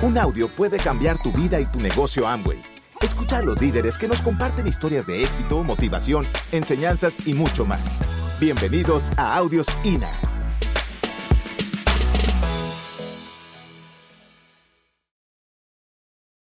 [0.00, 2.62] Un audio puede cambiar tu vida y tu negocio Amway.
[3.02, 7.98] Escucha a los líderes que nos comparten historias de éxito, motivación, enseñanzas y mucho más.
[8.38, 10.12] Bienvenidos a Audios INA.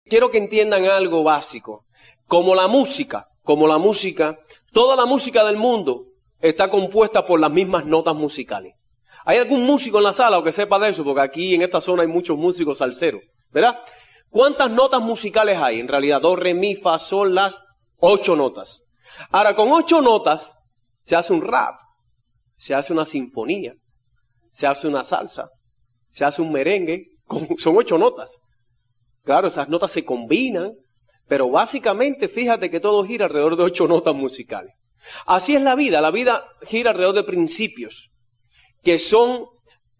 [0.05, 1.85] Quiero que entiendan algo básico.
[2.27, 4.37] Como la música, como la música,
[4.73, 6.07] toda la música del mundo
[6.41, 8.75] está compuesta por las mismas notas musicales.
[9.25, 11.05] ¿Hay algún músico en la sala o que sepa de eso?
[11.05, 13.23] Porque aquí en esta zona hay muchos músicos salseros,
[13.55, 13.79] ¿verdad?
[14.29, 15.81] ¿Cuántas notas musicales hay?
[15.81, 17.59] En realidad, do, re, mi, fa, sol, las,
[17.99, 18.83] ocho notas.
[19.31, 20.53] Ahora, con ocho notas
[21.03, 21.77] se hace un rap,
[22.57, 23.75] se hace una sinfonía,
[24.53, 25.49] se hace una salsa,
[26.11, 27.07] se hace un merengue,
[27.59, 28.39] son ocho notas.
[29.23, 30.73] Claro, esas notas se combinan,
[31.29, 34.75] pero básicamente fíjate que todo gira alrededor de ocho notas musicales.
[35.27, 38.11] Así es la vida, la vida gira alrededor de principios,
[38.83, 39.47] que son,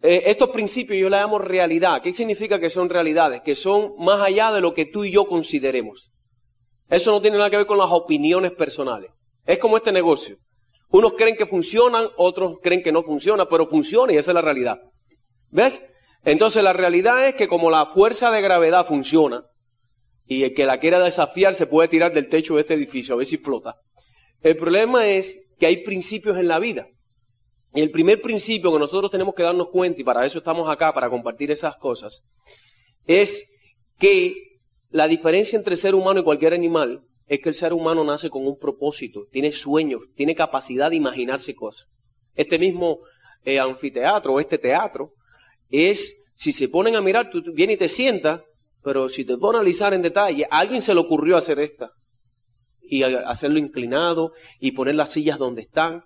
[0.01, 2.01] eh, estos principios yo les llamo realidad.
[2.01, 3.41] ¿Qué significa que son realidades?
[3.41, 6.11] Que son más allá de lo que tú y yo consideremos.
[6.89, 9.11] Eso no tiene nada que ver con las opiniones personales.
[9.45, 10.37] Es como este negocio.
[10.89, 14.41] Unos creen que funcionan, otros creen que no funciona, pero funciona y esa es la
[14.41, 14.79] realidad.
[15.49, 15.83] ¿Ves?
[16.23, 19.43] Entonces la realidad es que como la fuerza de gravedad funciona,
[20.27, 23.17] y el que la quiera desafiar se puede tirar del techo de este edificio a
[23.17, 23.75] ver si flota.
[24.41, 26.87] El problema es que hay principios en la vida.
[27.75, 30.93] Y el primer principio que nosotros tenemos que darnos cuenta, y para eso estamos acá,
[30.93, 32.23] para compartir esas cosas,
[33.05, 33.45] es
[33.99, 34.33] que
[34.89, 38.47] la diferencia entre ser humano y cualquier animal es que el ser humano nace con
[38.47, 41.87] un propósito, tiene sueños, tiene capacidad de imaginarse cosas.
[42.33, 42.99] Este mismo
[43.43, 45.11] eh, anfiteatro, este teatro,
[45.69, 48.41] es, si se ponen a mirar, tú vienes y te sientas,
[48.83, 51.91] pero si te pones a analizar en detalle, a alguien se le ocurrió hacer esta.
[52.87, 56.03] Y hacerlo inclinado y poner las sillas donde están.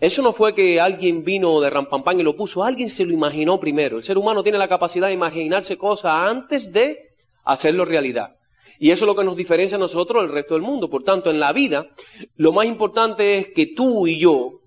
[0.00, 3.60] Eso no fue que alguien vino de rampampán y lo puso, alguien se lo imaginó
[3.60, 3.98] primero.
[3.98, 7.10] El ser humano tiene la capacidad de imaginarse cosas antes de
[7.44, 8.36] hacerlo realidad.
[8.78, 10.88] Y eso es lo que nos diferencia a nosotros del resto del mundo.
[10.88, 11.90] Por tanto, en la vida,
[12.36, 14.60] lo más importante es que tú y yo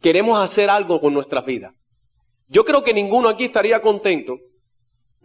[0.00, 1.74] queremos hacer algo con nuestras vidas.
[2.46, 4.38] Yo creo que ninguno aquí estaría contento,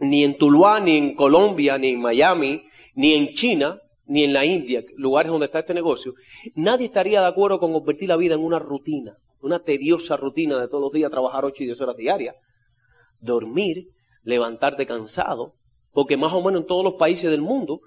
[0.00, 2.64] ni en Tuluá, ni en Colombia, ni en Miami,
[2.96, 6.14] ni en China, ni en la India, lugares donde está este negocio,
[6.56, 10.68] nadie estaría de acuerdo con convertir la vida en una rutina, una tediosa rutina de
[10.68, 12.36] todos los días trabajar ocho y diez horas diarias,
[13.20, 13.88] dormir,
[14.22, 15.54] levantarte cansado,
[15.92, 17.80] porque más o menos en todos los países del mundo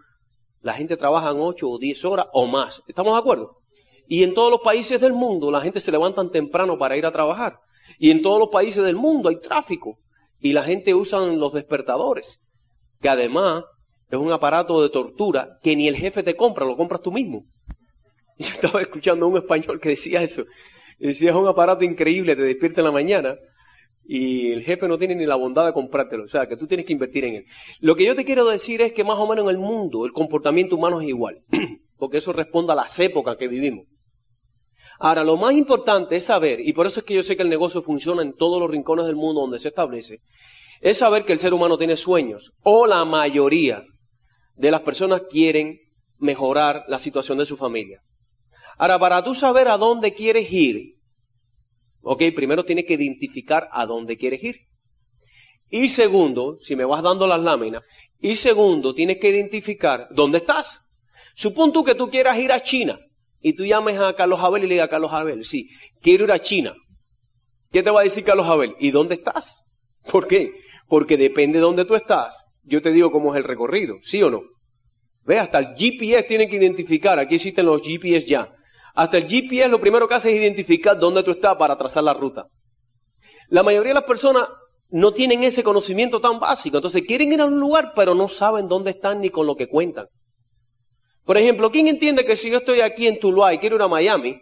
[0.62, 2.82] la gente trabaja en ocho o diez horas o más.
[2.88, 3.58] ¿Estamos de acuerdo?
[4.08, 7.12] Y en todos los países del mundo la gente se levanta temprano para ir a
[7.12, 7.60] trabajar.
[8.00, 10.00] Y en todos los países del mundo hay tráfico.
[10.40, 12.40] Y la gente usa los despertadores,
[13.02, 13.64] que además
[14.10, 17.46] es un aparato de tortura que ni el jefe te compra, lo compras tú mismo.
[18.38, 20.46] Yo estaba escuchando a un español que decía eso.
[20.98, 23.36] Decía, es un aparato increíble, te despierta en la mañana
[24.08, 26.24] y el jefe no tiene ni la bondad de comprártelo.
[26.24, 27.46] O sea, que tú tienes que invertir en él.
[27.80, 30.12] Lo que yo te quiero decir es que más o menos en el mundo el
[30.12, 31.42] comportamiento humano es igual.
[31.98, 33.86] Porque eso responde a las épocas que vivimos.
[35.00, 37.50] Ahora, lo más importante es saber, y por eso es que yo sé que el
[37.50, 40.20] negocio funciona en todos los rincones del mundo donde se establece,
[40.82, 43.84] es saber que el ser humano tiene sueños, o la mayoría
[44.56, 45.80] de las personas quieren
[46.18, 48.00] mejorar la situación de su familia.
[48.78, 50.96] Ahora, para tú saber a dónde quieres ir,
[52.02, 54.58] ok, primero tienes que identificar a dónde quieres ir.
[55.70, 57.84] Y segundo, si me vas dando las láminas,
[58.20, 60.82] y segundo, tienes que identificar dónde estás.
[61.36, 63.00] Supón tú que tú quieras ir a China
[63.42, 65.70] y tú llames a Carlos Abel y le digas a Carlos Abel, sí,
[66.02, 66.74] quiero ir a China.
[67.72, 68.74] ¿Qué te va a decir Carlos Abel?
[68.80, 69.54] ¿Y dónde estás?
[70.10, 70.52] ¿Por qué?
[70.88, 72.46] Porque depende de dónde tú estás.
[72.64, 74.44] Yo te digo cómo es el recorrido, ¿sí o no?
[75.24, 78.55] Ve, hasta el GPS tiene que identificar, aquí existen los GPS ya.
[78.96, 82.14] Hasta el GPS lo primero que hace es identificar dónde tú estás para trazar la
[82.14, 82.48] ruta.
[83.50, 84.48] La mayoría de las personas
[84.90, 88.68] no tienen ese conocimiento tan básico, entonces quieren ir a un lugar pero no saben
[88.68, 90.08] dónde están ni con lo que cuentan.
[91.26, 93.88] Por ejemplo, ¿quién entiende que si yo estoy aquí en Tuluá y quiero ir a
[93.88, 94.40] Miami,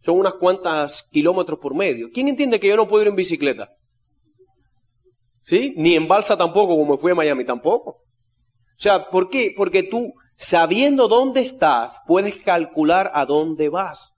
[0.00, 3.68] son unas cuantas kilómetros por medio, ¿quién entiende que yo no puedo ir en bicicleta?
[5.44, 5.74] ¿Sí?
[5.76, 7.90] Ni en balsa tampoco, como fui a Miami tampoco.
[7.90, 9.52] O sea, ¿por qué?
[9.56, 14.12] Porque tú, sabiendo dónde estás, puedes calcular a dónde vas.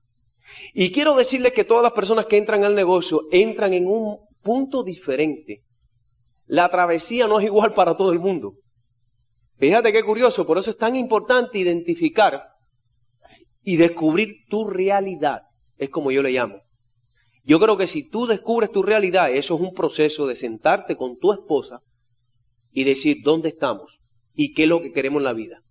[0.74, 4.82] Y quiero decirles que todas las personas que entran al negocio entran en un punto
[4.82, 5.62] diferente.
[6.46, 8.54] La travesía no es igual para todo el mundo.
[9.58, 12.42] Fíjate qué curioso, por eso es tan importante identificar
[13.62, 15.42] y descubrir tu realidad.
[15.76, 16.60] Es como yo le llamo.
[17.42, 21.18] Yo creo que si tú descubres tu realidad, eso es un proceso de sentarte con
[21.18, 21.80] tu esposa
[22.72, 24.00] y decir dónde estamos
[24.34, 25.62] y qué es lo que queremos en la vida.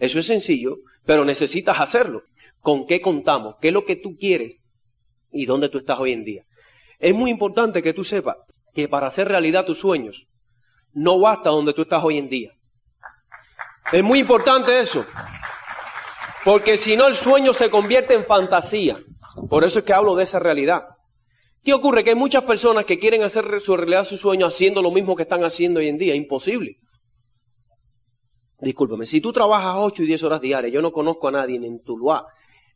[0.00, 2.22] Eso es sencillo, pero necesitas hacerlo.
[2.60, 3.56] ¿Con qué contamos?
[3.60, 4.56] ¿Qué es lo que tú quieres?
[5.30, 6.44] ¿Y dónde tú estás hoy en día?
[6.98, 8.36] Es muy importante que tú sepas
[8.74, 10.26] que para hacer realidad tus sueños,
[10.92, 12.52] no basta donde tú estás hoy en día.
[13.92, 15.04] Es muy importante eso.
[16.44, 18.98] Porque si no, el sueño se convierte en fantasía.
[19.48, 20.84] Por eso es que hablo de esa realidad.
[21.62, 22.02] ¿Qué ocurre?
[22.02, 25.24] Que hay muchas personas que quieren hacer su realidad su sueño haciendo lo mismo que
[25.24, 26.14] están haciendo hoy en día.
[26.14, 26.78] Imposible.
[28.60, 31.66] Discúlpame, si tú trabajas 8 y 10 horas diarias, yo no conozco a nadie ni
[31.66, 32.26] en Tuluá,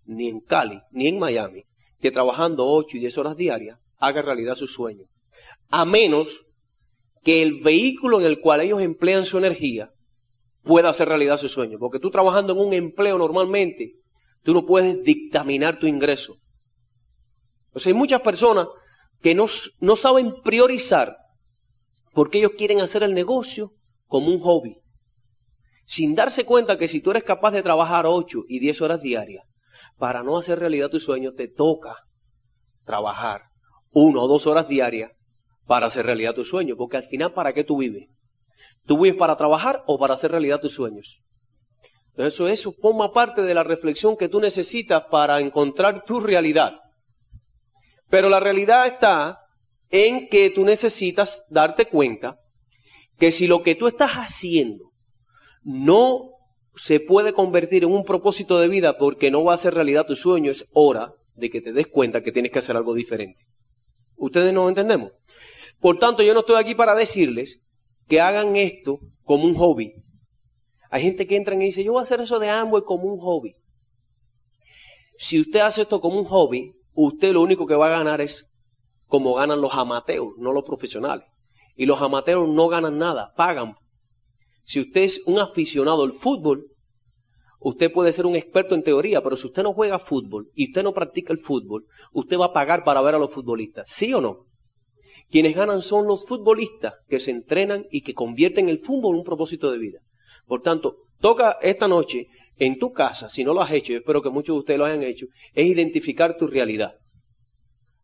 [0.06, 1.64] ni en Cali, ni en Miami,
[2.00, 5.04] que trabajando 8 y 10 horas diarias haga realidad su sueño.
[5.68, 6.44] A menos
[7.22, 9.90] que el vehículo en el cual ellos emplean su energía
[10.62, 11.78] pueda hacer realidad su sueño.
[11.78, 13.92] Porque tú trabajando en un empleo normalmente,
[14.42, 16.36] tú no puedes dictaminar tu ingreso.
[17.72, 18.66] O sea, hay muchas personas
[19.20, 19.46] que no,
[19.80, 21.16] no saben priorizar
[22.12, 23.72] porque ellos quieren hacer el negocio
[24.06, 24.76] como un hobby.
[25.86, 29.44] Sin darse cuenta que si tú eres capaz de trabajar 8 y 10 horas diarias
[29.98, 31.96] para no hacer realidad tu sueño, te toca
[32.84, 33.42] trabajar
[33.90, 35.12] una o dos horas diarias
[35.66, 36.76] para hacer realidad tu sueño.
[36.76, 38.08] Porque al final, ¿para qué tú vives?
[38.86, 41.20] ¿Tú vives para trabajar o para hacer realidad tus sueños?
[42.10, 46.80] Entonces eso, eso forma parte de la reflexión que tú necesitas para encontrar tu realidad.
[48.08, 49.40] Pero la realidad está
[49.90, 52.36] en que tú necesitas darte cuenta
[53.18, 54.93] que si lo que tú estás haciendo
[55.64, 56.30] no
[56.76, 60.16] se puede convertir en un propósito de vida porque no va a ser realidad tu
[60.16, 63.44] sueño, es hora de que te des cuenta que tienes que hacer algo diferente.
[64.16, 65.12] ¿Ustedes no entendemos?
[65.80, 67.60] Por tanto, yo no estoy aquí para decirles
[68.08, 69.94] que hagan esto como un hobby.
[70.90, 73.18] Hay gente que entra y dice, yo voy a hacer eso de Amway como un
[73.18, 73.56] hobby.
[75.16, 78.50] Si usted hace esto como un hobby, usted lo único que va a ganar es
[79.06, 81.26] como ganan los amateurs, no los profesionales.
[81.76, 83.76] Y los amateurs no ganan nada, pagan.
[84.64, 86.66] Si usted es un aficionado al fútbol,
[87.60, 90.82] usted puede ser un experto en teoría, pero si usted no juega fútbol y usted
[90.82, 94.20] no practica el fútbol, usted va a pagar para ver a los futbolistas, ¿sí o
[94.20, 94.46] no?
[95.30, 99.24] Quienes ganan son los futbolistas que se entrenan y que convierten el fútbol en un
[99.24, 100.00] propósito de vida.
[100.46, 104.22] Por tanto, toca esta noche en tu casa, si no lo has hecho, yo espero
[104.22, 106.94] que muchos de ustedes lo hayan hecho, es identificar tu realidad.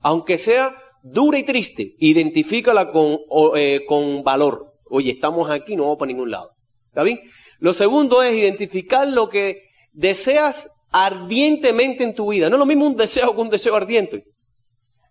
[0.00, 3.18] Aunque sea dura y triste, identifícala con,
[3.56, 4.69] eh, con valor.
[4.90, 6.50] Oye, estamos aquí, no vamos para ningún lado.
[6.88, 7.20] ¿Está bien?
[7.60, 12.50] Lo segundo es identificar lo que deseas ardientemente en tu vida.
[12.50, 14.24] No es lo mismo un deseo que un deseo ardiente.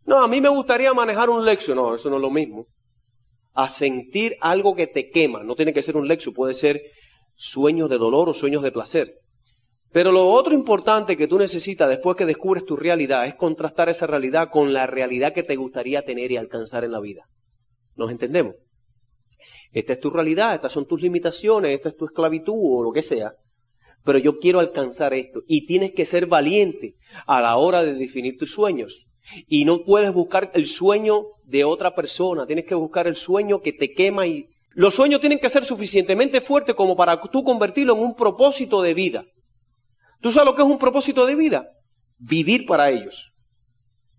[0.06, 1.76] No, a mí me gustaría manejar un Lexus.
[1.76, 2.66] No, eso no es lo mismo.
[3.54, 5.44] A sentir algo que te quema.
[5.44, 6.82] No tiene que ser un Lexus, puede ser
[7.36, 9.14] sueños de dolor o sueños de placer.
[9.92, 14.06] Pero lo otro importante que tú necesitas después que descubres tu realidad es contrastar esa
[14.06, 17.24] realidad con la realidad que te gustaría tener y alcanzar en la vida.
[17.96, 18.56] ¿Nos entendemos?
[19.72, 23.02] Esta es tu realidad, estas son tus limitaciones, esta es tu esclavitud o lo que
[23.02, 23.34] sea.
[24.04, 26.96] Pero yo quiero alcanzar esto y tienes que ser valiente
[27.28, 29.06] a la hora de definir tus sueños.
[29.48, 33.74] Y no puedes buscar el sueño de otra persona, tienes que buscar el sueño que
[33.74, 34.48] te quema y...
[34.72, 38.94] Los sueños tienen que ser suficientemente fuertes como para tú convertirlo en un propósito de
[38.94, 39.26] vida.
[40.22, 41.70] ¿Tú sabes lo que es un propósito de vida?
[42.18, 43.32] Vivir para ellos.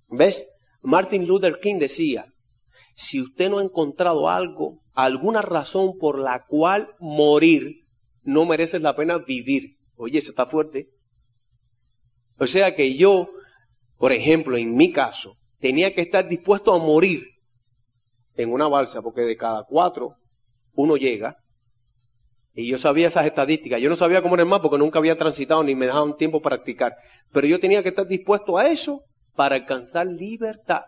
[0.08, 0.44] ¿Ves?
[0.82, 2.29] Martin Luther King decía,
[3.00, 7.84] si usted no ha encontrado algo, alguna razón por la cual morir,
[8.22, 9.76] no merece la pena vivir.
[9.96, 10.88] Oye, eso está fuerte.
[12.38, 13.30] O sea que yo
[14.00, 17.22] por ejemplo, en mi caso, tenía que estar dispuesto a morir
[18.34, 20.14] en una balsa, porque de cada cuatro
[20.72, 21.36] uno llega.
[22.54, 23.78] Y yo sabía esas estadísticas.
[23.78, 26.94] Yo no sabía cómo era el porque nunca había transitado ni me dejaban tiempo practicar.
[27.30, 29.02] Pero yo tenía que estar dispuesto a eso
[29.36, 30.80] para alcanzar libertad.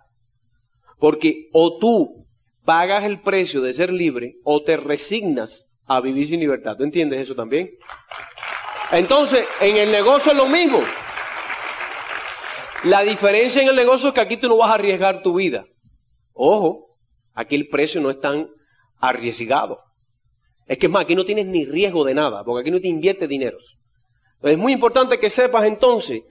[1.02, 2.28] Porque o tú
[2.64, 6.76] pagas el precio de ser libre o te resignas a vivir sin libertad.
[6.76, 7.73] ¿Tú entiendes eso también?
[8.92, 10.78] Entonces, en el negocio es lo mismo.
[12.85, 15.64] La diferencia en el negocio es que aquí tú no vas a arriesgar tu vida.
[16.35, 16.87] Ojo,
[17.35, 18.49] aquí el precio no es tan
[19.00, 19.80] arriesgado.
[20.68, 22.87] Es que es más, aquí no tienes ni riesgo de nada, porque aquí no te
[22.87, 23.59] invierte dinero.
[24.40, 26.23] Es muy importante que sepas entonces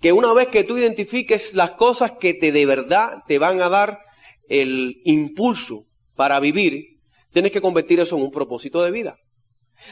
[0.00, 3.68] que una vez que tú identifiques las cosas que te de verdad te van a
[3.68, 4.08] dar
[4.50, 6.98] el impulso para vivir,
[7.32, 9.16] tienes que convertir eso en un propósito de vida.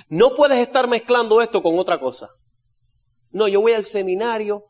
[0.08, 2.28] No puedes estar mezclando esto con otra cosa.
[3.30, 4.64] No, yo voy al seminario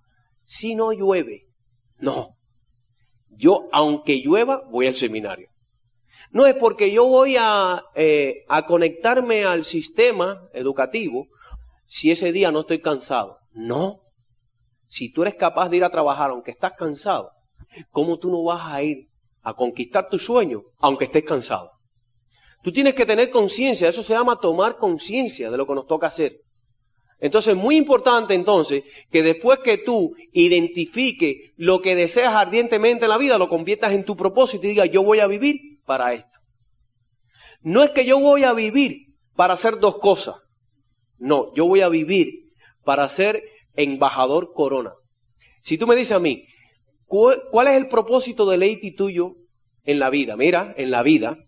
[0.45, 1.47] si no llueve.
[1.97, 2.37] No.
[3.31, 5.49] Yo, aunque llueva, voy al seminario.
[6.31, 11.29] No es porque yo voy a, eh, a conectarme al sistema educativo
[11.87, 13.39] si ese día no estoy cansado.
[13.53, 14.01] No.
[14.87, 17.31] Si tú eres capaz de ir a trabajar aunque estás cansado,
[17.91, 19.08] ¿cómo tú no vas a ir
[19.49, 21.71] a conquistar tu sueño aunque estés cansado?
[22.63, 26.09] Tú tienes que tener conciencia, eso se llama tomar conciencia de lo que nos toca
[26.09, 26.41] hacer.
[27.21, 33.19] Entonces, muy importante entonces que después que tú identifiques lo que deseas ardientemente en la
[33.19, 36.39] vida, lo conviertas en tu propósito y digas, yo voy a vivir para esto.
[37.61, 40.37] No es que yo voy a vivir para hacer dos cosas.
[41.19, 42.51] No, yo voy a vivir
[42.85, 43.43] para ser
[43.75, 44.93] embajador corona.
[45.61, 46.45] Si tú me dices a mí,
[47.09, 49.35] ¿cuál, es el propósito de Leiti tuyo
[49.85, 50.37] en la vida?
[50.37, 51.39] Mira, en la vida,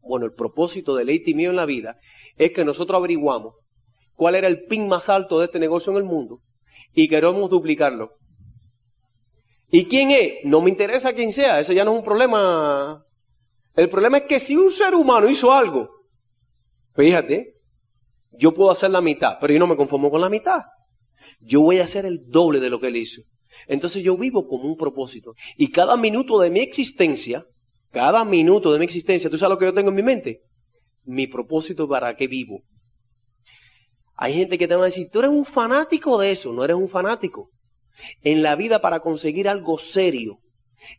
[0.00, 1.96] bueno, el propósito de Leiti mío en la vida
[2.36, 3.54] es que nosotros averiguamos
[4.14, 6.40] cuál era el pin más alto de este negocio en el mundo
[6.92, 8.10] y queremos duplicarlo.
[9.70, 10.32] ¿Y quién es?
[10.44, 13.04] No me interesa quién sea, eso ya no es un problema.
[13.76, 15.90] El problema es que si un ser humano hizo algo,
[16.94, 17.54] fíjate,
[18.32, 20.62] yo puedo hacer la mitad, pero yo no me conformo con la mitad.
[21.40, 23.22] Yo voy a hacer el doble de lo que él hizo.
[23.66, 25.34] Entonces yo vivo como un propósito.
[25.56, 27.44] Y cada minuto de mi existencia,
[27.90, 30.42] cada minuto de mi existencia, ¿tú sabes lo que yo tengo en mi mente?
[31.04, 32.62] Mi propósito para qué vivo.
[34.14, 36.76] Hay gente que te va a decir, tú eres un fanático de eso, no eres
[36.76, 37.50] un fanático.
[38.22, 40.38] En la vida para conseguir algo serio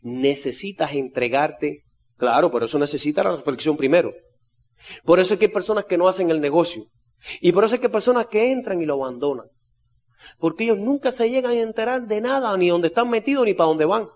[0.02, 1.84] necesitas entregarte.
[2.16, 4.12] Claro, pero eso necesita la reflexión primero.
[5.04, 6.86] Por eso es que hay personas que no hacen el negocio.
[7.40, 9.46] Y por eso es que hay personas que entran y lo abandonan.
[10.38, 13.68] Porque ellos nunca se llegan a enterar de nada, ni dónde están metidos, ni para
[13.68, 14.08] dónde van.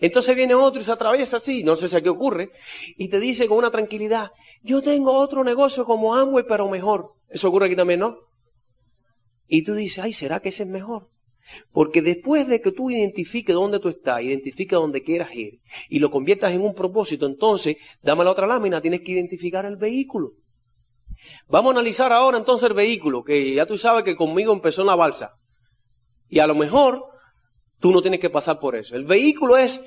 [0.00, 2.50] Entonces viene otro y se atraviesa así, no sé si a qué ocurre,
[2.96, 4.30] y te dice con una tranquilidad,
[4.62, 7.14] yo tengo otro negocio como Amway, pero mejor.
[7.28, 8.16] Eso ocurre aquí también, ¿no?
[9.48, 11.08] Y tú dices, ay, ¿será que ese es mejor?
[11.72, 16.10] Porque después de que tú identifiques dónde tú estás, identifiques dónde quieras ir y lo
[16.10, 20.32] conviertas en un propósito, entonces, dame la otra lámina, tienes que identificar el vehículo.
[21.48, 24.88] Vamos a analizar ahora entonces el vehículo, que ya tú sabes que conmigo empezó en
[24.88, 25.32] la balsa.
[26.28, 27.04] Y a lo mejor
[27.80, 28.94] tú no tienes que pasar por eso.
[28.94, 29.82] El vehículo es,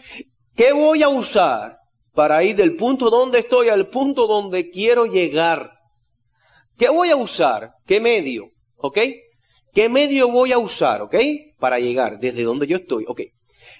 [0.55, 1.77] ¿qué voy a usar
[2.13, 5.71] para ir del punto donde estoy al punto donde quiero llegar?
[6.77, 7.73] ¿Qué voy a usar?
[7.85, 8.49] ¿Qué medio?
[8.77, 8.97] ¿Ok?
[9.71, 11.01] ¿Qué medio voy a usar?
[11.01, 11.15] ¿Ok?
[11.59, 13.05] Para llegar desde donde yo estoy.
[13.07, 13.21] Ok.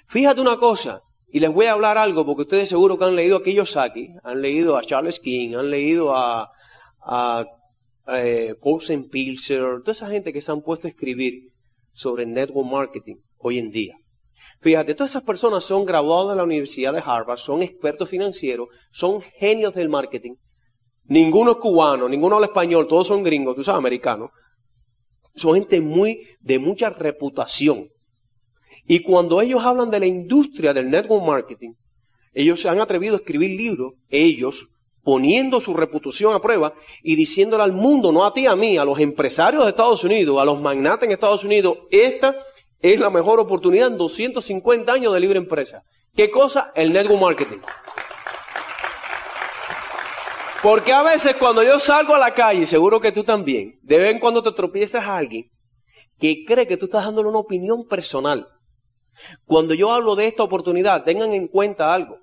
[0.06, 3.38] Fíjate una cosa, y les voy a hablar algo porque ustedes seguro que han leído
[3.38, 6.50] a Kiyosaki, han leído a Charles King, han leído a,
[7.00, 7.44] a
[8.08, 11.50] eh, Paulsen Pilser, toda esa gente que se han puesto a escribir
[11.92, 13.96] sobre network marketing hoy en día.
[14.60, 19.20] Fíjate, todas esas personas son graduados de la Universidad de Harvard, son expertos financieros, son
[19.20, 20.34] genios del marketing.
[21.04, 24.30] Ninguno es cubano, ninguno habla español, todos son gringos, tú sabes, americanos.
[25.34, 27.88] Son gente muy, de mucha reputación.
[28.86, 31.72] Y cuando ellos hablan de la industria del network marketing,
[32.32, 34.68] ellos se han atrevido a escribir libros, ellos,
[35.02, 38.84] poniendo su reputación a prueba y diciéndole al mundo, no a ti, a mí, a
[38.84, 42.36] los empresarios de Estados Unidos, a los magnates en Estados Unidos, esta
[42.80, 45.82] es la mejor oportunidad en 250 años de libre empresa.
[46.14, 46.72] ¿Qué cosa?
[46.74, 47.58] El network marketing.
[50.62, 54.12] Porque a veces cuando yo salgo a la calle, seguro que tú también, de vez
[54.12, 55.50] en cuando te tropiezas a alguien
[56.20, 58.46] que cree que tú estás dándole una opinión personal.
[59.44, 62.18] Cuando yo hablo de esta oportunidad, tengan en cuenta algo.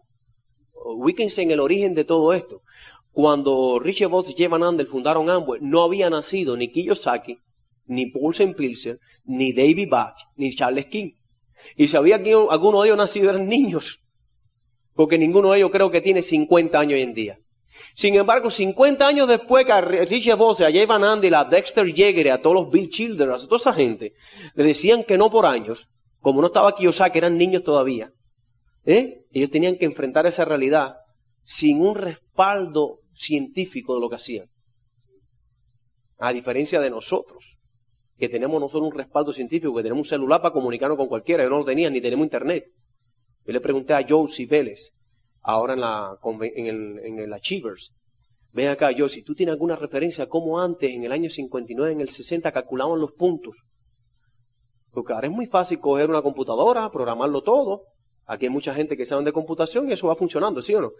[0.83, 2.61] Ubíquense en el origen de todo esto.
[3.11, 7.39] Cuando Richard Voss y Jay Van Andel fundaron Amway, no había nacido ni Kiyosaki,
[7.87, 11.11] ni Paulsen Pilser, ni David Bach, ni Charles King.
[11.75, 13.99] Y si había alguno de ellos nacido eran niños,
[14.93, 17.39] porque ninguno de ellos creo que tiene 50 años hoy en día.
[17.95, 21.91] Sin embargo, 50 años después que a Richard Voss, a Jay Van Andel, a Dexter
[21.91, 24.13] Yeager, a todos los Bill Childers, a toda esa gente,
[24.53, 25.89] le decían que no por años,
[26.21, 28.11] como no estaba Kiyosaki, eran niños todavía,
[28.89, 29.25] ¿eh?
[29.31, 30.95] ellos tenían que enfrentar esa realidad
[31.43, 34.47] sin un respaldo científico de lo que hacían.
[36.17, 37.57] A diferencia de nosotros,
[38.17, 41.43] que tenemos no solo un respaldo científico, que tenemos un celular para comunicarnos con cualquiera,
[41.43, 42.65] yo no lo tenía, ni tenemos internet.
[43.45, 44.91] Yo le pregunté a Josie Vélez,
[45.41, 47.93] ahora en la, en el, en el Achievers,
[48.51, 52.01] ven acá, Josie, ¿tú tienes alguna referencia a cómo antes, en el año 59, en
[52.01, 53.55] el 60, calculaban los puntos?
[54.91, 57.83] Porque ahora es muy fácil coger una computadora, programarlo todo.
[58.29, 60.91] Aquí hay mucha gente que sabe de computación y eso va funcionando, ¿sí o no?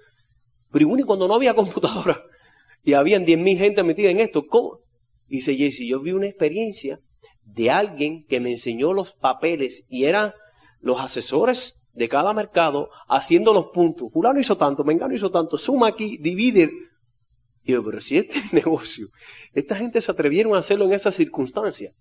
[0.71, 2.24] Pero igual cuando no había computadora
[2.83, 4.79] y habían 10.000 gente metida en esto, ¿cómo?
[5.27, 7.00] Dice Jesse, yo vi una experiencia
[7.43, 10.33] de alguien que me enseñó los papeles y eran
[10.79, 14.12] los asesores de cada mercado haciendo los puntos.
[14.12, 16.71] Fulano hizo tanto, Mengano hizo tanto, suma aquí, divide.
[17.63, 19.09] Y yo, pero si este es negocio,
[19.53, 21.93] esta gente se atrevieron a hacerlo en esas circunstancias.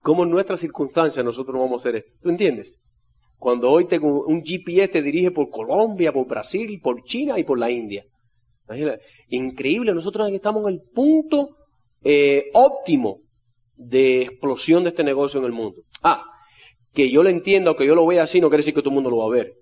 [0.00, 2.12] ¿Cómo en nuestras circunstancias nosotros no vamos a hacer esto?
[2.22, 2.78] ¿Tú entiendes?
[3.38, 7.70] Cuando hoy un GPS te dirige por Colombia, por Brasil, por China y por la
[7.70, 8.04] India.
[9.28, 11.56] Increíble, nosotros estamos en el punto
[12.02, 13.20] eh, óptimo
[13.76, 15.82] de explosión de este negocio en el mundo.
[16.02, 16.24] Ah,
[16.92, 18.90] que yo lo entienda o que yo lo vea así no quiere decir que todo
[18.90, 19.54] el mundo lo va a ver.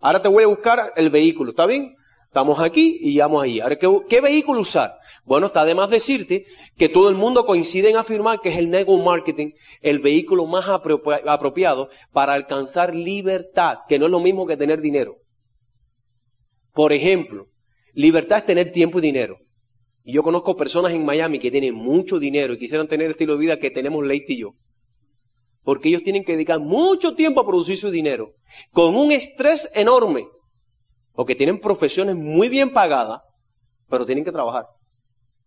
[0.00, 1.94] Ahora te voy a buscar el vehículo, ¿está bien?
[2.36, 3.60] Estamos aquí y vamos ahí.
[3.60, 4.98] Ahora, ¿qué, vehículo usar?
[5.24, 6.44] Bueno, está de más decirte
[6.76, 10.66] que todo el mundo coincide en afirmar que es el network marketing el vehículo más
[10.68, 15.16] apropiado para alcanzar libertad, que no es lo mismo que tener dinero.
[16.74, 17.46] Por ejemplo,
[17.94, 19.38] libertad es tener tiempo y dinero.
[20.04, 23.32] Y yo conozco personas en Miami que tienen mucho dinero y quisieran tener el estilo
[23.32, 24.50] de vida que tenemos Leite y yo.
[25.62, 28.34] Porque ellos tienen que dedicar mucho tiempo a producir su dinero,
[28.72, 30.26] con un estrés enorme,
[31.16, 33.22] porque tienen profesiones muy bien pagadas,
[33.88, 34.66] pero tienen que trabajar.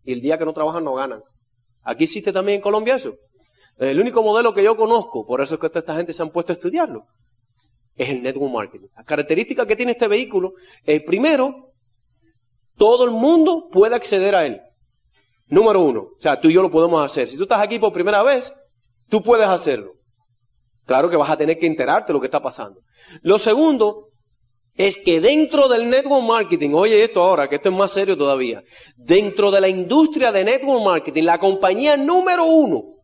[0.04, 1.22] Y el día que no trabajan no ganan.
[1.84, 3.14] Aquí existe también en Colombia eso.
[3.78, 6.52] El único modelo que yo conozco, por eso es que esta gente se han puesto
[6.52, 7.06] a estudiarlo,
[7.96, 8.88] es el network marketing.
[8.98, 11.72] La característica que tiene este vehículo, el primero,
[12.76, 14.60] todo el mundo puede acceder a él.
[15.48, 17.28] Número uno, o sea, tú y yo lo podemos hacer.
[17.28, 18.54] Si tú estás aquí por primera vez,
[19.08, 19.94] tú puedes hacerlo.
[20.86, 22.82] Claro que vas a tener que enterarte de lo que está pasando.
[23.22, 24.09] Lo segundo
[24.80, 28.64] es que dentro del network marketing, oye esto ahora, que esto es más serio todavía,
[28.96, 32.96] dentro de la industria de network marketing, la compañía número uno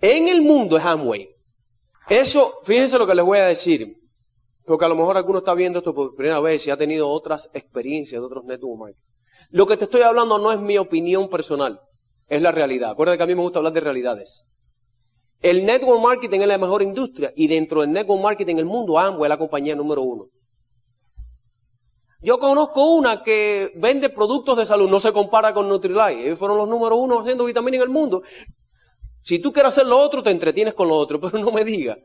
[0.00, 1.28] en el mundo es Amway.
[2.08, 3.98] Eso, fíjense lo que les voy a decir,
[4.64, 7.50] porque a lo mejor alguno está viendo esto por primera vez y ha tenido otras
[7.52, 9.02] experiencias de otros network marketing.
[9.50, 11.80] Lo que te estoy hablando no es mi opinión personal,
[12.28, 12.92] es la realidad.
[12.92, 14.46] Acuérdate que a mí me gusta hablar de realidades.
[15.42, 18.98] El network marketing es la mejor industria y dentro del network marketing en el mundo
[18.98, 20.30] Amway es la compañía número uno.
[22.24, 26.24] Yo conozco una que vende productos de salud, no se compara con Nutrilite.
[26.24, 28.22] Ellos fueron los número uno haciendo vitamina en el mundo.
[29.20, 31.98] Si tú quieres hacer lo otro, te entretienes con lo otro, pero no me digas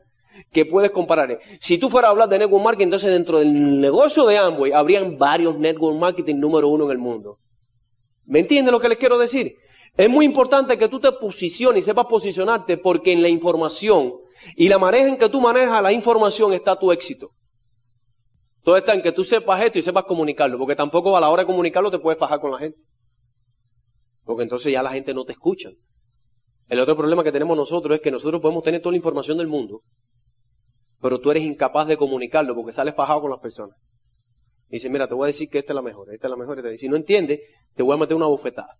[0.52, 1.38] que puedes comparar.
[1.58, 5.16] Si tú fueras a hablar de network marketing, entonces dentro del negocio de Amway habrían
[5.16, 7.38] varios network marketing número uno en el mundo.
[8.26, 9.54] ¿Me entiendes lo que les quiero decir?
[9.96, 14.12] Es muy importante que tú te posiciones y sepas posicionarte porque en la información
[14.54, 17.30] y la manera en que tú manejas la información está tu éxito.
[18.62, 21.42] Todo está en que tú sepas esto y sepas comunicarlo, porque tampoco a la hora
[21.42, 22.78] de comunicarlo te puedes fajar con la gente.
[24.24, 25.70] Porque entonces ya la gente no te escucha.
[26.68, 29.48] El otro problema que tenemos nosotros es que nosotros podemos tener toda la información del
[29.48, 29.82] mundo,
[31.00, 33.76] pero tú eres incapaz de comunicarlo porque sales fajado con las personas.
[34.68, 36.36] Y dice, mira, te voy a decir que esta es la mejor, esta es la
[36.36, 36.64] mejor.
[36.72, 37.40] Y si no entiendes,
[37.74, 38.76] te voy a meter una bofetada.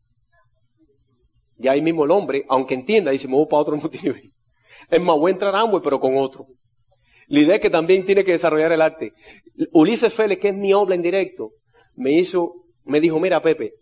[1.59, 4.33] Y ahí mismo el hombre, aunque entienda, dice, me voy para otro nivel.
[4.89, 6.47] Es más, voy a entrar a pero con otro.
[7.31, 9.13] La idea es que también tiene que desarrollar el arte.
[9.71, 11.53] Ulises Félix, que es mi obra en directo,
[11.95, 13.75] me hizo, me dijo, mira Pepe,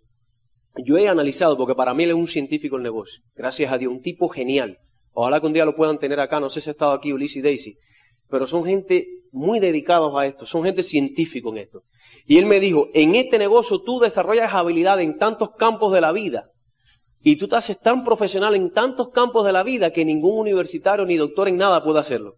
[0.84, 3.90] yo he analizado, porque para mí él es un científico el negocio, gracias a Dios,
[3.90, 4.76] un tipo genial.
[5.12, 7.36] Ojalá que un día lo puedan tener acá, no sé si ha estado aquí Ulises
[7.38, 7.78] y Daisy,
[8.28, 11.84] pero son gente muy dedicados a esto, son gente científica en esto.
[12.26, 16.12] Y él me dijo, en este negocio tú desarrollas habilidad en tantos campos de la
[16.12, 16.50] vida,
[17.22, 21.06] y tú te haces tan profesional en tantos campos de la vida que ningún universitario
[21.06, 22.36] ni doctor en nada puede hacerlo.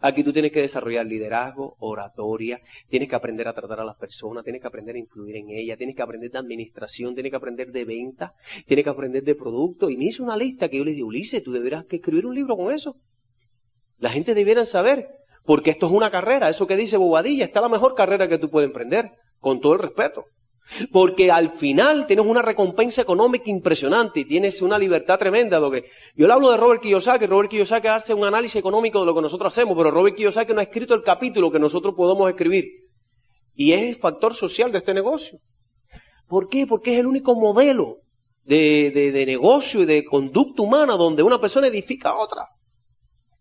[0.00, 4.44] Aquí tú tienes que desarrollar liderazgo, oratoria, tienes que aprender a tratar a las personas,
[4.44, 7.70] tienes que aprender a influir en ellas, tienes que aprender de administración, tienes que aprender
[7.72, 8.34] de venta,
[8.66, 9.90] tienes que aprender de producto.
[9.90, 12.34] Y me hizo una lista que yo le dije, Ulises, tú deberás que escribir un
[12.34, 12.96] libro con eso.
[13.98, 15.08] La gente debiera saber,
[15.44, 18.50] porque esto es una carrera, eso que dice Bobadilla, está la mejor carrera que tú
[18.50, 20.24] puedes emprender, con todo el respeto.
[20.90, 25.60] Porque al final tienes una recompensa económica impresionante y tienes una libertad tremenda.
[25.60, 25.84] Lo que...
[26.16, 27.26] Yo le hablo de Robert Kiyosaki.
[27.26, 30.60] Robert Kiyosaki hace un análisis económico de lo que nosotros hacemos, pero Robert Kiyosaki no
[30.60, 32.64] ha escrito el capítulo que nosotros podemos escribir.
[33.54, 35.38] Y es el factor social de este negocio.
[36.26, 36.66] ¿Por qué?
[36.66, 37.98] Porque es el único modelo
[38.44, 42.48] de, de, de negocio y de conducta humana donde una persona edifica a otra.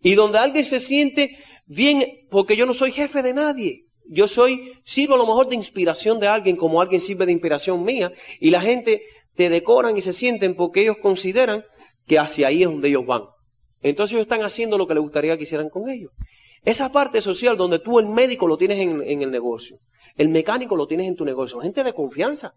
[0.01, 3.85] Y donde alguien se siente bien, porque yo no soy jefe de nadie.
[4.13, 7.81] Yo soy, sirvo a lo mejor de inspiración de alguien como alguien sirve de inspiración
[7.81, 9.03] mía y la gente
[9.35, 11.63] te decoran y se sienten porque ellos consideran
[12.05, 13.23] que hacia ahí es donde ellos van.
[13.81, 16.11] Entonces ellos están haciendo lo que les gustaría que hicieran con ellos.
[16.65, 19.77] Esa parte social donde tú el médico lo tienes en, el negocio,
[20.17, 22.51] el mecánico lo tienes en tu negocio, gente de confianza.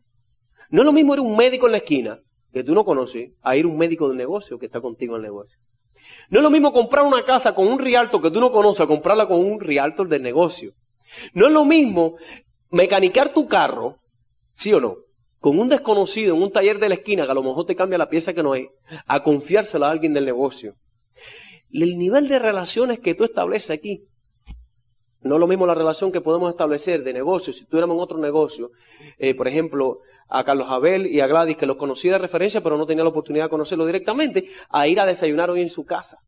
[0.70, 2.18] No es lo mismo ir un médico en la esquina
[2.52, 5.26] que tú no conoces a ir un médico del negocio que está contigo en el
[5.26, 5.56] negocio.
[6.30, 8.88] No es lo mismo comprar una casa con un rialto que tú no conoces a
[8.88, 10.72] comprarla con un rialto del negocio.
[11.32, 12.16] No es lo mismo
[12.70, 13.98] mecanicar tu carro,
[14.54, 14.96] ¿sí o no?
[15.38, 17.98] Con un desconocido en un taller de la esquina que a lo mejor te cambia
[17.98, 18.68] la pieza que no es,
[19.06, 20.74] a confiársela a alguien del negocio.
[21.70, 24.04] El nivel de relaciones que tú estableces aquí,
[25.20, 28.70] no es lo mismo la relación que podemos establecer de negocio, si tuviéramos otro negocio,
[29.18, 32.76] eh, por ejemplo, a Carlos Abel y a Gladys, que los conocí de referencia, pero
[32.76, 36.18] no tenía la oportunidad de conocerlo directamente, a ir a desayunar hoy en su casa.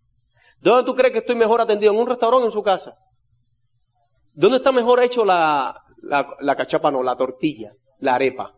[0.60, 1.92] ¿Dónde tú crees que estoy mejor atendido?
[1.92, 2.96] ¿En un restaurante o en su casa?
[4.36, 6.90] ¿Dónde está mejor hecho la, la, cachapa?
[6.90, 8.54] No, la tortilla, la arepa.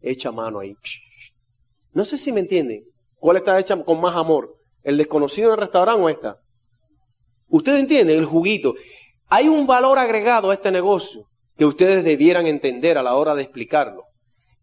[0.00, 0.74] Hecha a mano ahí.
[1.92, 2.82] No sé si me entienden.
[3.20, 4.56] ¿Cuál está hecha con más amor?
[4.82, 6.38] ¿El desconocido en el restaurante o esta?
[7.46, 8.74] Ustedes entienden el juguito.
[9.28, 13.42] Hay un valor agregado a este negocio que ustedes debieran entender a la hora de
[13.42, 14.06] explicarlo,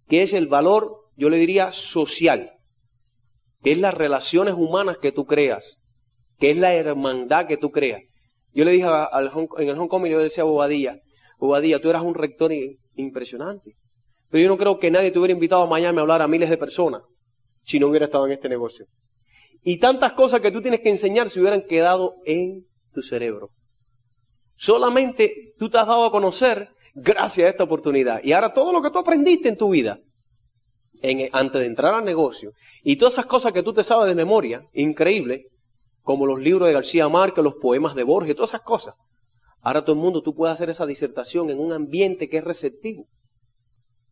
[0.10, 2.51] que es el valor, yo le diría, social,
[3.63, 5.77] que es las relaciones humanas que tú creas,
[6.38, 8.01] que es la hermandad que tú creas.
[8.56, 10.98] Yo le dije al en el Hong yo le decía a Bobadilla,
[11.38, 12.52] Bobadilla, tú eras un rector
[12.96, 13.76] impresionante.
[14.30, 16.50] Pero yo no creo que nadie te hubiera invitado a Miami a hablar a miles
[16.50, 17.04] de personas
[17.63, 18.86] si no hubiera estado en este negocio.
[19.62, 23.50] Y tantas cosas que tú tienes que enseñar se hubieran quedado en tu cerebro.
[24.56, 28.24] Solamente tú te has dado a conocer gracias a esta oportunidad.
[28.24, 30.00] Y ahora todo lo que tú aprendiste en tu vida,
[31.02, 32.52] en, antes de entrar al negocio,
[32.84, 35.48] y todas esas cosas que tú te sabes de memoria, increíble,
[36.06, 38.94] como los libros de García Márquez, los poemas de Borges, todas esas cosas.
[39.62, 43.08] Ahora todo el mundo tú puedes hacer esa disertación en un ambiente que es receptivo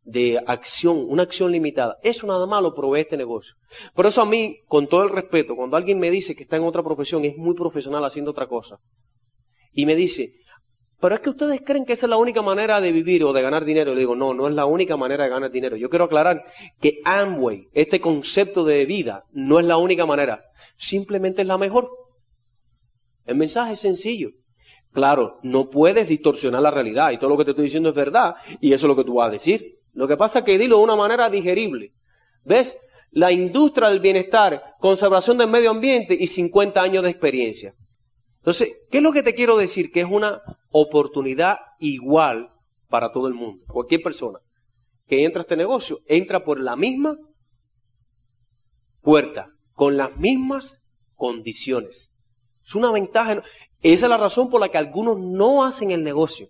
[0.04, 1.98] de acción, una acción limitada.
[2.02, 3.54] Eso nada más lo provee este negocio.
[3.94, 6.64] Por eso a mí, con todo el respeto, cuando alguien me dice que está en
[6.64, 8.80] otra profesión, es muy profesional haciendo otra cosa,
[9.72, 10.34] y me dice,
[11.00, 13.42] pero es que ustedes creen que esa es la única manera de vivir o de
[13.42, 13.94] ganar dinero.
[13.94, 15.76] Le digo, no, no es la única manera de ganar dinero.
[15.76, 16.46] Yo quiero aclarar
[16.80, 20.46] que Amway, este concepto de vida, no es la única manera.
[20.76, 21.90] Simplemente es la mejor.
[23.26, 24.30] El mensaje es sencillo.
[24.92, 28.36] Claro, no puedes distorsionar la realidad y todo lo que te estoy diciendo es verdad
[28.62, 29.80] y eso es lo que tú vas a decir.
[29.94, 31.94] Lo que pasa es que dilo de una manera digerible.
[32.44, 32.76] ¿Ves?
[33.12, 37.74] La industria del bienestar, conservación del medio ambiente y 50 años de experiencia.
[38.40, 39.92] Entonces, ¿qué es lo que te quiero decir?
[39.92, 42.50] Que es una oportunidad igual
[42.90, 43.64] para todo el mundo.
[43.68, 44.40] Cualquier persona
[45.08, 47.18] que entra a este negocio entra por la misma
[49.02, 50.82] puerta, con las mismas
[51.16, 52.12] condiciones.
[52.66, 53.44] Es una ventaja.
[53.82, 56.50] Esa es la razón por la que algunos no hacen el negocio.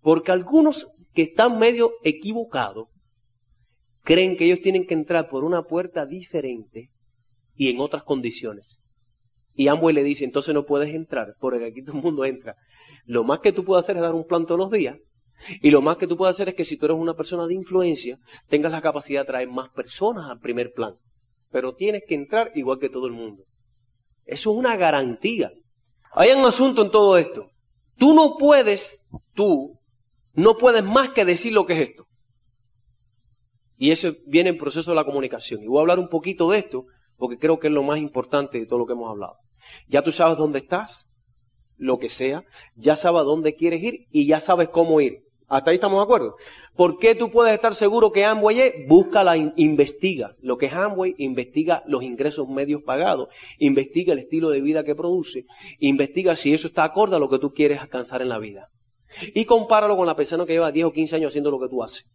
[0.00, 2.88] Porque algunos que están medio equivocados,
[4.02, 6.90] creen que ellos tienen que entrar por una puerta diferente
[7.56, 8.82] y en otras condiciones.
[9.54, 12.56] Y Amway le dice, entonces no puedes entrar, porque aquí todo el mundo entra.
[13.06, 14.98] Lo más que tú puedes hacer es dar un plan todos los días.
[15.62, 17.54] Y lo más que tú puedes hacer es que si tú eres una persona de
[17.54, 20.96] influencia, tengas la capacidad de traer más personas al primer plan.
[21.54, 23.44] Pero tienes que entrar igual que todo el mundo.
[24.26, 25.52] Eso es una garantía.
[26.10, 27.48] Hay un asunto en todo esto.
[27.96, 29.78] Tú no puedes, tú,
[30.32, 32.08] no puedes más que decir lo que es esto.
[33.76, 35.62] Y eso viene en proceso de la comunicación.
[35.62, 36.86] Y voy a hablar un poquito de esto
[37.16, 39.36] porque creo que es lo más importante de todo lo que hemos hablado.
[39.86, 41.08] Ya tú sabes dónde estás,
[41.76, 42.42] lo que sea,
[42.74, 45.20] ya sabes dónde quieres ir y ya sabes cómo ir.
[45.48, 46.36] Hasta ahí estamos de acuerdo.
[46.74, 48.74] ¿Por qué tú puedes estar seguro que Amway es?
[48.88, 49.24] Busca
[49.56, 53.28] investiga lo que es Amway, investiga los ingresos medios pagados,
[53.58, 55.44] investiga el estilo de vida que produce,
[55.78, 58.68] investiga si eso está acorde a lo que tú quieres alcanzar en la vida.
[59.34, 61.82] Y compáralo con la persona que lleva 10 o 15 años haciendo lo que tú
[61.82, 62.06] haces.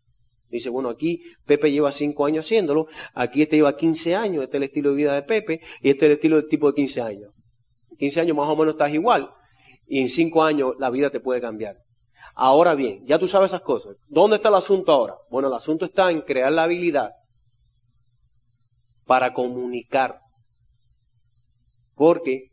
[0.50, 4.60] Dice, bueno, aquí Pepe lleva 5 años haciéndolo, aquí este lleva 15 años, este es
[4.62, 7.02] el estilo de vida de Pepe, y este es el estilo del tipo de 15
[7.02, 7.32] años.
[8.00, 9.30] 15 años más o menos estás igual,
[9.88, 11.78] y en 5 años la vida te puede cambiar.
[12.42, 13.98] Ahora bien, ya tú sabes esas cosas.
[14.08, 15.16] ¿Dónde está el asunto ahora?
[15.30, 17.12] Bueno, el asunto está en crear la habilidad
[19.04, 20.22] para comunicar.
[21.96, 22.48] Porque,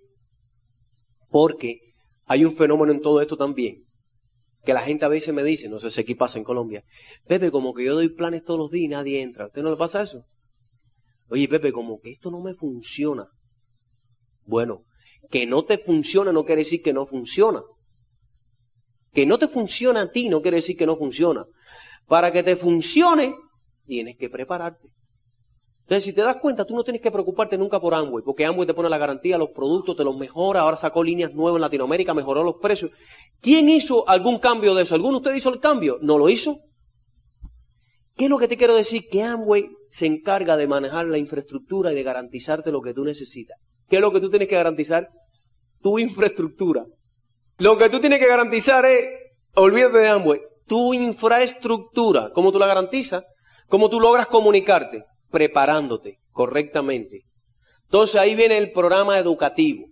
[1.30, 1.78] porque
[2.24, 3.84] hay un fenómeno en todo esto también
[4.64, 6.82] que la gente a veces me dice, no sé si aquí pasa en Colombia,
[7.28, 9.44] Pepe, como que yo doy planes todos los días y nadie entra.
[9.44, 10.24] ¿A usted no le pasa eso?
[11.28, 13.28] Oye, Pepe, como que esto no me funciona.
[14.46, 14.82] Bueno,
[15.30, 17.62] que no te funciona no quiere decir que no funciona.
[19.16, 21.46] Que no te funciona a ti no quiere decir que no funciona.
[22.06, 23.34] Para que te funcione,
[23.86, 24.88] tienes que prepararte.
[25.84, 28.66] Entonces, si te das cuenta, tú no tienes que preocuparte nunca por Amway, porque Amway
[28.66, 32.12] te pone la garantía, los productos, te los mejora, ahora sacó líneas nuevas en Latinoamérica,
[32.12, 32.90] mejoró los precios.
[33.40, 34.94] ¿Quién hizo algún cambio de eso?
[34.94, 35.96] ¿Alguno de ustedes hizo el cambio?
[36.02, 36.58] ¿No lo hizo?
[38.16, 39.08] ¿Qué es lo que te quiero decir?
[39.10, 43.56] Que Amway se encarga de manejar la infraestructura y de garantizarte lo que tú necesitas.
[43.88, 45.08] ¿Qué es lo que tú tienes que garantizar?
[45.80, 46.84] Tu infraestructura.
[47.58, 49.06] Lo que tú tienes que garantizar es,
[49.54, 52.30] olvídate de Amway, tu infraestructura.
[52.32, 53.24] ¿Cómo tú la garantizas?
[53.68, 55.04] ¿Cómo tú logras comunicarte?
[55.30, 57.24] preparándote correctamente.
[57.84, 59.86] Entonces ahí viene el programa educativo,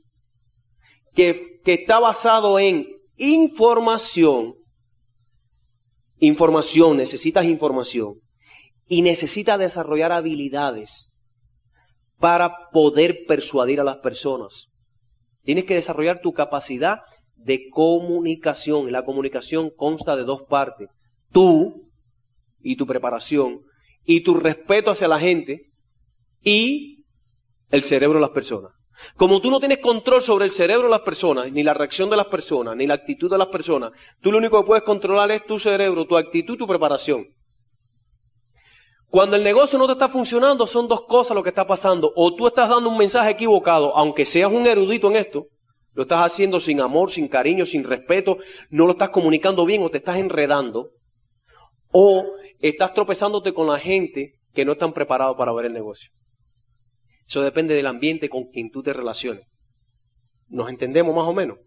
[1.14, 4.54] que, que está basado en información,
[6.18, 8.14] información, necesitas información,
[8.86, 11.12] y necesitas desarrollar habilidades
[12.18, 14.68] para poder persuadir a las personas.
[15.42, 17.00] Tienes que desarrollar tu capacidad
[17.36, 18.90] de comunicación.
[18.92, 20.88] La comunicación consta de dos partes.
[21.32, 21.90] Tú
[22.60, 23.60] y tu preparación
[24.04, 25.70] y tu respeto hacia la gente
[26.42, 27.04] y
[27.70, 28.72] el cerebro de las personas.
[29.16, 32.16] Como tú no tienes control sobre el cerebro de las personas, ni la reacción de
[32.16, 35.44] las personas, ni la actitud de las personas, tú lo único que puedes controlar es
[35.44, 37.26] tu cerebro, tu actitud, tu preparación.
[39.08, 42.12] Cuando el negocio no te está funcionando, son dos cosas lo que está pasando.
[42.16, 45.46] O tú estás dando un mensaje equivocado, aunque seas un erudito en esto,
[45.94, 49.90] lo estás haciendo sin amor, sin cariño, sin respeto, no lo estás comunicando bien o
[49.90, 50.90] te estás enredando.
[51.92, 52.26] O
[52.60, 56.10] estás tropezándote con la gente que no están preparados para ver el negocio.
[57.26, 59.46] Eso depende del ambiente con quien tú te relaciones.
[60.48, 61.58] ¿Nos entendemos más o menos?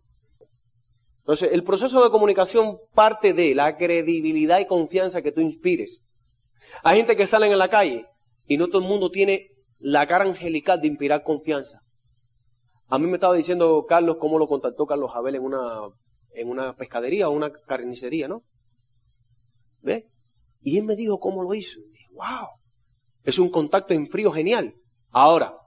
[1.20, 6.06] Entonces, el proceso de comunicación parte de la credibilidad y confianza que tú inspires
[6.84, 8.06] Hay gente que sale en la calle
[8.46, 11.82] y no todo el mundo tiene la cara angelical de inspirar confianza.
[12.90, 15.90] A mí me estaba diciendo Carlos cómo lo contactó Carlos Abel en una,
[16.32, 18.44] en una pescadería o una carnicería, ¿no?
[19.82, 20.06] ¿Ves?
[20.62, 21.80] Y él me dijo cómo lo hizo.
[21.80, 22.48] Y dije, wow,
[23.24, 24.74] es un contacto en frío genial.
[25.12, 25.58] Ahora,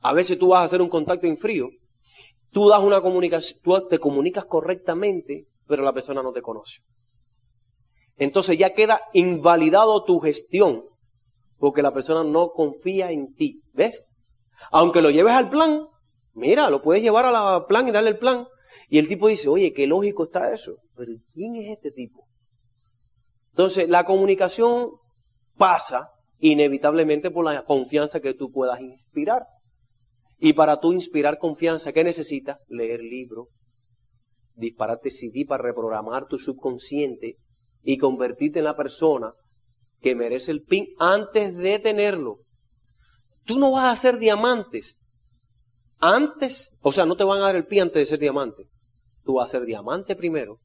[0.00, 1.68] a veces tú vas a hacer un contacto en frío,
[2.50, 6.80] tú das una comunicación, tú te comunicas correctamente, pero la persona no te conoce.
[8.16, 10.84] Entonces ya queda invalidado tu gestión,
[11.58, 14.04] porque la persona no confía en ti, ¿ves?
[14.70, 15.86] Aunque lo lleves al plan,
[16.34, 18.46] mira, lo puedes llevar al plan y darle el plan,
[18.88, 22.26] y el tipo dice, oye, qué lógico está eso, pero ¿quién es este tipo?
[23.50, 24.90] Entonces, la comunicación
[25.56, 29.46] pasa inevitablemente por la confianza que tú puedas inspirar.
[30.38, 32.58] Y para tú inspirar confianza, ¿qué necesitas?
[32.68, 33.48] Leer libros,
[34.54, 37.36] dispararte CD para reprogramar tu subconsciente
[37.82, 39.32] y convertirte en la persona
[40.00, 42.40] que merece el pin antes de tenerlo.
[43.44, 44.98] Tú no vas a ser diamantes
[46.02, 48.64] antes, o sea, no te van a dar el pin antes de ser diamante.
[49.24, 50.58] Tú vas a ser diamante primero.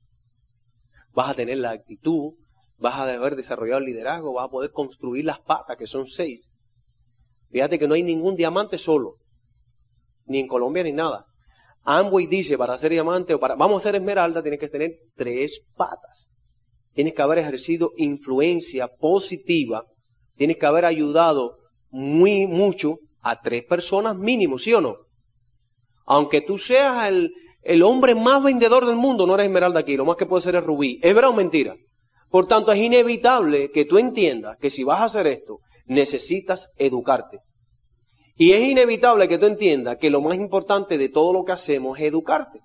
[1.13, 2.33] Vas a tener la actitud,
[2.77, 6.49] vas a haber desarrollado el liderazgo, vas a poder construir las patas, que son seis.
[7.51, 9.17] Fíjate que no hay ningún diamante solo,
[10.25, 11.25] ni en Colombia ni nada.
[11.83, 15.61] Amway dice, para ser diamante o para, vamos a ser esmeralda, tienes que tener tres
[15.75, 16.29] patas.
[16.93, 19.85] Tienes que haber ejercido influencia positiva,
[20.35, 21.57] tienes que haber ayudado
[21.91, 25.06] muy mucho a tres personas mínimo, ¿sí o no?
[26.07, 30.05] Aunque tú seas el, el hombre más vendedor del mundo, no eres esmeralda aquí, lo
[30.05, 30.99] más que puede ser es rubí.
[31.03, 31.75] ¿Es verdad o mentira?
[32.29, 37.39] Por tanto, es inevitable que tú entiendas que si vas a hacer esto, necesitas educarte.
[38.35, 41.99] Y es inevitable que tú entiendas que lo más importante de todo lo que hacemos
[41.99, 42.59] es educarte.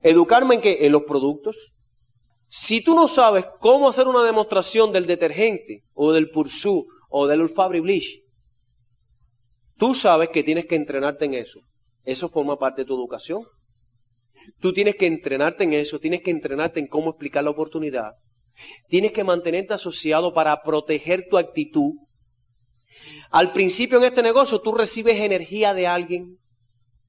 [0.00, 0.78] ¿Educarme en qué?
[0.86, 1.72] En los productos.
[2.48, 7.42] Si tú no sabes cómo hacer una demostración del detergente o del Pursue o del
[7.42, 8.22] Ulfabri Bleach,
[9.76, 11.60] tú sabes que tienes que entrenarte en eso.
[12.04, 13.44] Eso forma parte de tu educación.
[14.60, 18.12] Tú tienes que entrenarte en eso, tienes que entrenarte en cómo explicar la oportunidad,
[18.88, 21.94] Tienes que mantenerte asociado para proteger tu actitud.
[23.30, 26.36] Al principio en este negocio tú recibes energía de alguien.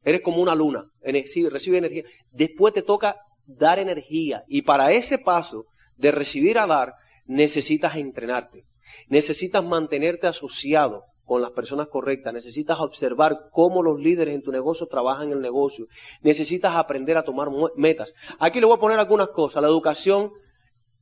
[0.03, 0.85] Eres como una luna.
[1.01, 2.03] Recibes energía.
[2.31, 4.43] Después te toca dar energía.
[4.47, 6.93] Y para ese paso de recibir a dar,
[7.25, 8.63] necesitas entrenarte.
[9.07, 12.33] Necesitas mantenerte asociado con las personas correctas.
[12.33, 15.85] Necesitas observar cómo los líderes en tu negocio trabajan el negocio.
[16.21, 18.13] Necesitas aprender a tomar metas.
[18.37, 19.61] Aquí le voy a poner algunas cosas.
[19.61, 20.33] La educación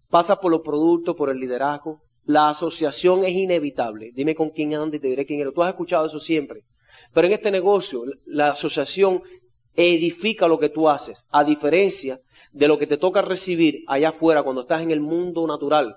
[0.07, 2.03] pasa por los productos, por el liderazgo.
[2.25, 4.11] La asociación es inevitable.
[4.13, 5.51] Dime con quién andas y te diré quién eres.
[5.51, 6.61] Tú has escuchado eso siempre.
[7.11, 9.23] Pero en este negocio, la asociación
[9.73, 12.19] edifica lo que tú haces, a diferencia
[12.51, 15.95] de lo que te toca recibir allá afuera cuando estás en el mundo natural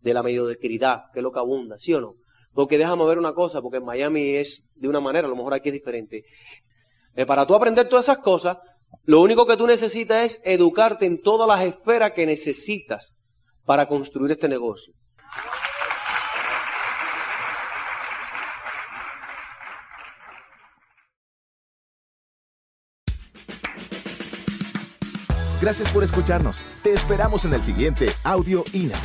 [0.00, 2.14] de la mediocridad, que es lo que abunda, ¿sí o no?
[2.52, 5.54] Porque déjame ver una cosa, porque en Miami es de una manera, a lo mejor
[5.54, 6.24] aquí es diferente.
[7.14, 8.58] Eh, para tú aprender todas esas cosas,
[9.04, 13.14] lo único que tú necesitas es educarte en todas las esferas que necesitas
[13.64, 14.94] para construir este negocio.
[25.60, 26.64] Gracias por escucharnos.
[26.82, 28.98] Te esperamos en el siguiente Audio INA.